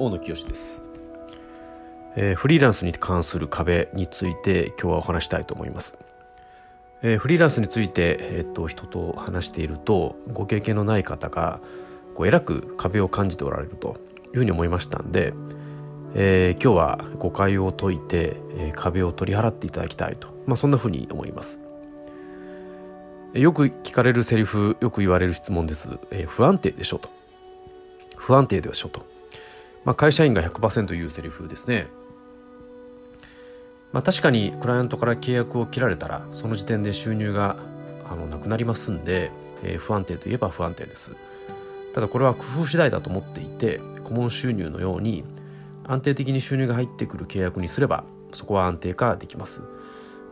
[0.00, 0.82] 大野清です、
[2.16, 5.98] えー、フリーランスに関する壁について今日はお話したいと思います、
[7.02, 11.60] えー、フリーランスについて、えー、っと人と話しているとご経験のない方が
[12.14, 13.98] こうえらく壁を感じておられると
[14.32, 15.34] いうふうに思いましたんで、
[16.14, 21.60] えー、今日は誤解を解いて、えー、壁を取り払っていただきたいと、まあ、そんなふうに思います。
[23.34, 27.10] よく聞かれるセリフよく言われる質問です、えー、不安定でしょと。
[28.16, 29.09] 不安定でしょと。
[29.84, 31.88] まあ、会社員が100%言うセリフですね。
[33.92, 37.56] まあ、確かにクライアントから契約を切られたらその時点で収入が
[38.08, 39.32] あのなくなりますんで、
[39.64, 41.12] えー、不安定といえば不安定です。
[41.94, 45.24] ただこれは工夫次第だと思っていて顧問収入のように
[45.84, 49.62] 安定的に収入が入ってくる契約にすればそこは安定化できます。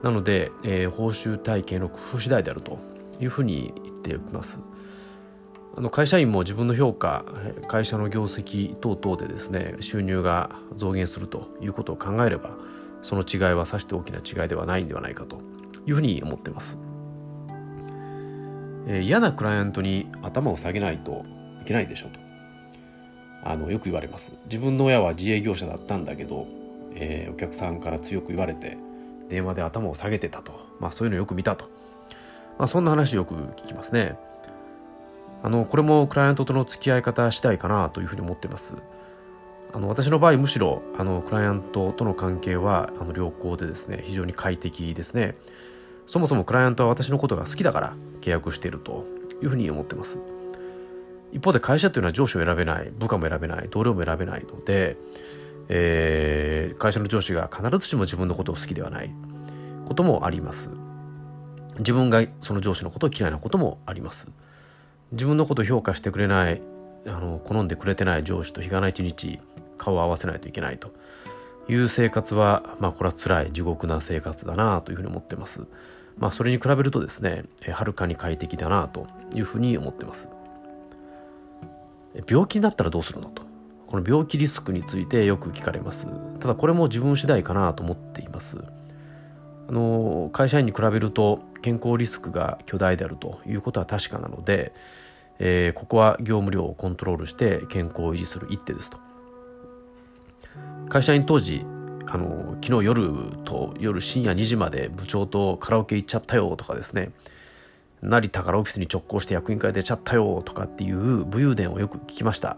[0.03, 2.79] なので、えー、報酬体系の工夫次第であると
[3.21, 4.61] いうふうに言っておきます。
[5.79, 7.25] あの会社員も自分の評価
[7.69, 12.51] 会社の業績等々でですね収入が増減するということを考えれば
[13.03, 15.37] その違いはさして大きな違いではないんではないかと
[15.87, 16.81] いうふうに思ってます、
[18.89, 21.25] えー、嫌なクライアントに頭を下げないと
[21.63, 22.19] いけないでしょうと。
[23.45, 24.33] あのよく言われます。
[24.47, 26.49] 自分の親は自営業者だったんだけど、
[26.97, 28.77] えー、お客さんから強く言われて
[29.29, 31.67] 電話で頭を下げてたと、まあ、そういうのよく見たと、
[32.59, 34.19] まあ、そんな話よく聞きますね。
[35.43, 38.75] あのこれもクライアントとの付き合い方したいかなというふうに思ってます。
[39.73, 45.37] あの私の場合むしろあのクライアントとの関係はあの良好でですね非常に快適ですね。
[46.07, 49.05] そもそもクライアントは私のことが好きだから契約していると
[49.43, 50.21] いうふうに思ってます。
[51.33, 54.97] 一方で会社というのは上司を選べない部下も選べない同僚も選べないので、
[55.69, 59.11] えー、会社の上司が必ずしも自分のことを好きではない
[59.87, 60.71] こともあります。
[61.79, 64.29] 自分がその上司のことを嫌いなこともあります。
[65.13, 66.61] 自分のこと評価してくれない
[67.07, 69.39] あの好んでくれてない上司と日がない一日
[69.79, 70.93] 顔を合わせないといけないと
[71.69, 75.67] いう生活はまあこれは辛い地獄な生活だなというふうに思ってます。
[76.19, 80.29] まあそれに比べるとですねはるかに快適だなというふうに思ってます。
[82.27, 83.43] 病気になったらどうするのと
[83.87, 86.09] この病気リスクについてよく聞かれます。
[86.41, 88.59] ただこれも自分次第かなと思っています。
[89.69, 94.73] あの会社員に比べると健康リスクが巨大であるということは確かなので、
[95.39, 98.99] えー、ここは業務量をコントロールして健康を維持する一手ですと。
[100.89, 101.67] 会社員当時
[102.07, 103.13] あの昨日夜
[103.45, 107.11] と夜深夜2時まで部長とカラオケ行っちゃったよとかですね。
[108.01, 112.57] 成田からオフィスに直行して役員会出ちゃったよとかっていう武勇伝をよく聞きました。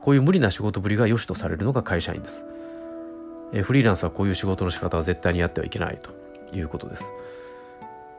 [0.00, 2.46] こういう無理な仕事ぶりが良しとされるのが会社員です。
[3.62, 7.12] フリーランスはこういう仕事の仕方は絶対にやってはいけないということです。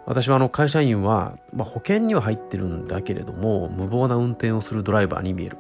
[0.08, 5.58] 私はあの会社員は、まあ、保険には入ってるんだけれども無謀な運転をするドライバーに見える。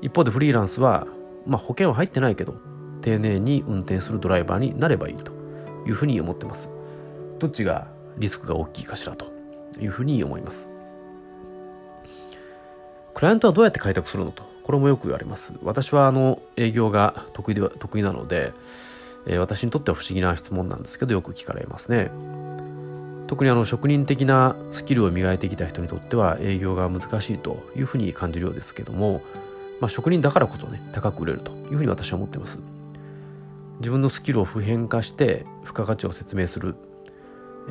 [0.00, 1.06] 一方でフリーランスは、
[1.46, 2.54] まあ、保険は入ってないけど
[3.02, 5.32] 丁寧に運転するドライバーになればいいと
[5.86, 6.70] いうふうに思ってます。
[7.38, 9.26] どっちがリスクが大きいかしらと
[9.78, 10.70] いうふうに思います。
[13.12, 15.52] クライアントはどうやって開拓するのとこれもよく言われます。
[15.62, 18.54] 私はあの営業が得意では得意なので、
[19.26, 22.10] えー、私にとっては不思議な質問なんですけどよく聞かれますね。
[23.26, 29.22] 特にあの職人的なスキルを磨いてきた人にとっては営業が難しいというふうに感じるようですけども、
[29.80, 32.60] まあ、職人だからこそね高く売れるというふうに私は思ってます。
[33.78, 36.76] 自分のスキルを普遍化して付加価値を説明する、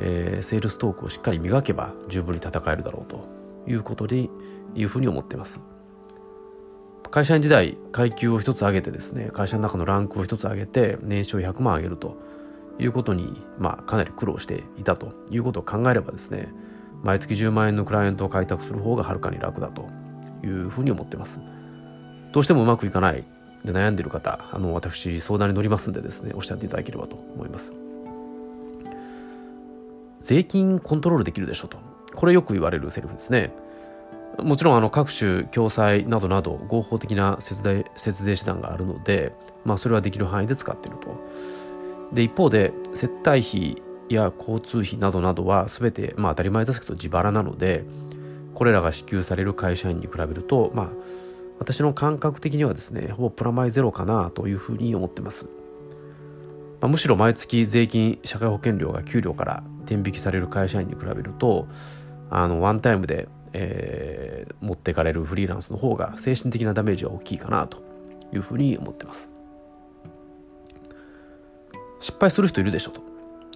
[0.00, 3.26] えー、セールストークをしっかり磨けば十分に戦えるだろうと
[3.66, 4.28] いうことで
[4.74, 5.62] いうふうに思ってます。
[7.10, 12.18] 会社員時代階級を一つ上げてですね会社の中のランクを一つ上げて年収100万上げると。
[12.78, 16.52] いうことに、まあ、かなり苦労していたということを考えればですね
[17.02, 19.88] 毎月10万円のクライアントを開拓する方がはるかに楽だと
[20.44, 21.40] いうふうに思ってます。
[22.32, 23.24] どうしてもうまくいかない
[23.64, 27.74] で悩んでいる方あの私相談に乗りますんでですねおっしゃっていただければと思います。
[30.20, 31.78] 税金コントロールできるでしょと。
[32.14, 33.52] これよく言われるセリフですね。
[34.38, 39.32] もちろんあの各種共済などなど合法的な節税節税手段があるので、
[39.64, 41.16] まあ、それはできる範囲で使っていると。
[42.12, 47.84] で一方で接待費や交通費などなどは全て、まあ、当たり前ですけど自腹なので
[48.54, 50.88] これらが支給される会社員に比べると、まあ、
[51.58, 55.46] 私の感覚的にはですねほぼプラマイゼロかなというふうに思ってます、
[56.80, 61.66] まあ、むしろ毎月税金社会保険料が給料から転引きされる会社員に比べると
[62.30, 67.82] あのワンタイムで、えー、持っていかれるフリーランスの方が精神的なダメージは大きいかなと
[68.32, 69.35] いうふうに思ってます。
[72.16, 73.02] 失敗する人いるでしょと。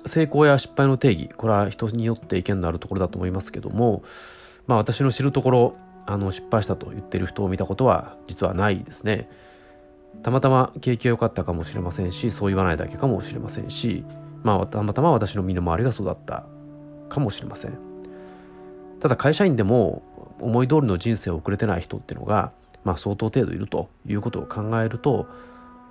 [0.06, 4.02] 成功や失敗の定義これは人によって意見のあるところだと思いますけども
[4.66, 5.76] まあ私の知るところ
[6.06, 9.30] あの失敗したと言ってる人を見たことは実はないですね。
[10.22, 14.04] たまたま景気が良かったかもしれませんしそう言わないだけかもしれませんし
[14.42, 16.44] まあたまたま私の身の回りが育った
[17.08, 17.78] かもしれません。
[19.00, 20.02] ただ会社員でも
[20.38, 22.52] 思い通りの人生を送れてない人っていうのが、
[22.84, 25.26] まあ、相当程度いるということを考えると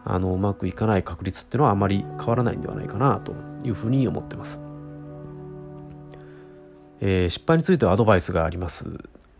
[0.05, 4.59] あのうまくいかない確率っていうのはあまり変わらないんではないかなというふうに思ってます、
[7.01, 8.85] えー、失敗についてはアドバイスがあります。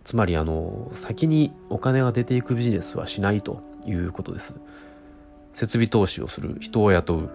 [0.03, 4.55] つまりあの先にお金が出ていくビジネスはしないということです。
[5.53, 7.29] 設備投資をする人を雇う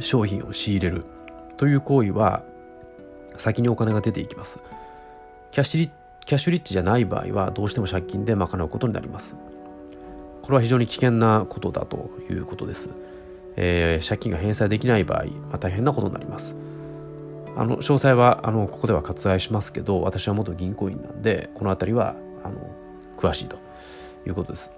[0.00, 1.04] 商品を仕入れる
[1.56, 2.42] という行為は
[3.38, 4.60] 先にお金が出ていきます。
[5.52, 5.90] キャッシュリ
[6.26, 9.36] キャッシュリッチじゃない場合はどうしても借金で賄うことになります。
[10.46, 12.90] これは非常に危険なことだということです、
[13.56, 16.54] えー、借金が返済できない場合、まあ、大変なことになります。
[17.56, 22.14] あの詳細はあのここでは割愛しますけど私は元銀行員なんでこの辺りは
[22.44, 22.70] あの
[23.16, 23.56] 詳しいと
[24.24, 24.70] いうことです。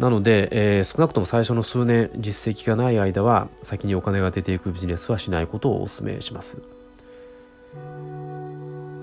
[0.00, 6.60] なので、えー、少なくとも最初の数年実績がない間は先にお金が出ていくビジネスはしないことをお勧めします。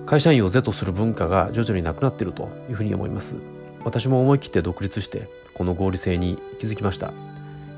[0.07, 3.37] 会社員を是とする文化が徐々になくなっているというふうに思います。
[3.85, 7.13] 私も思い切って独立してこの合理性に気づきました。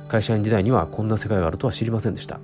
[0.10, 2.42] 会社員時代にはこんな世界があるとは知りませんでした。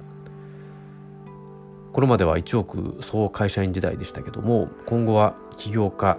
[1.91, 6.17] これまでは1億総会社員時代でしたけども今後は起業家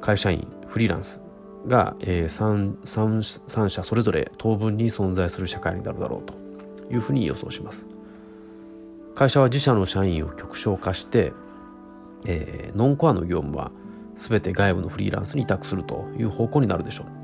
[0.00, 1.20] 会社員フリーランス
[1.66, 6.34] が、え、3, 3, 3社それぞれ当分に存在する社会になるだろうと
[6.90, 7.86] いうふうに予想します。
[9.14, 11.32] 会社は自社の社員を極小化して、
[12.24, 13.72] えー、ノンコアの業務は
[14.14, 17.17] 全て外部のフリーランスに委託するという方向になるでしょう。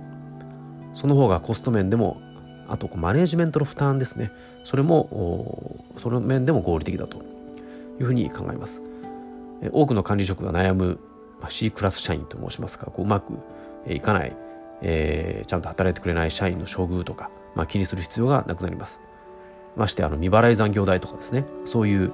[0.95, 2.21] その方がコスト面でも
[2.69, 4.31] あとマネージメントの負担ですね
[4.65, 7.19] それもその面でも合理的だと
[8.01, 8.83] いうふうに考えます
[9.73, 10.99] 多くの管理職が悩む
[11.49, 13.35] C クラス社員と申しますかこううまく
[13.87, 14.37] いかない、
[14.83, 19.03] えー、ちゃんと働いてくれない社員の処遇とか、まあ、気にする必要がなくなります。
[19.77, 22.13] ましてあの未払い残業代とかですねそういう、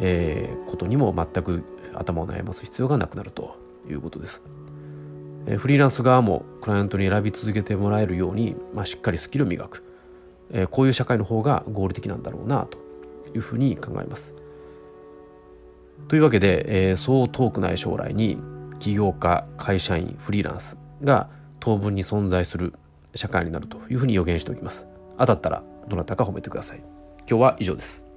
[0.00, 1.64] えー、ことにも全く
[1.94, 3.56] 頭を悩ます必要がなくなると
[3.88, 4.42] いうことです。
[5.46, 9.82] え、フリーランス側もクライアントに選び続けてもらえるように、まあ、しっかりスキルを磨く、
[10.52, 12.78] え、こういう社会の方が合理的なんだろうなと
[13.34, 14.34] いうふうに考えます。
[16.08, 18.38] というわけで、え、そう遠くない将来に
[18.78, 21.28] 起業家会社員フリーランスが
[21.60, 22.74] 当分に存在する
[23.14, 24.86] 社会になるというふうに予言しておきます。
[25.18, 26.82] 当たったらどなたか褒めてください。
[27.28, 28.11] 今日は以上です。